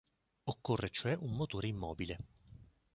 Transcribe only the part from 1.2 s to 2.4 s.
Motore immobile.